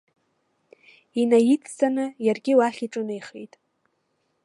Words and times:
Инаидҵаны, 1.21 2.05
иаргьы 2.25 2.53
уахь 2.59 2.81
иҿынеихеит. 2.85 3.53